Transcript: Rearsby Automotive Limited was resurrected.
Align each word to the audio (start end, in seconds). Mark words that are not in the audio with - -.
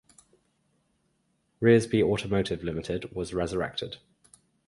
Rearsby 1.61 2.01
Automotive 2.01 2.63
Limited 2.63 3.13
was 3.13 3.35
resurrected. 3.35 3.97